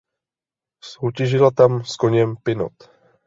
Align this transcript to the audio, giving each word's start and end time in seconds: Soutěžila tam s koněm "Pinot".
Soutěžila 0.83 1.51
tam 1.51 1.83
s 1.85 1.95
koněm 1.95 2.35
"Pinot". 2.35 2.73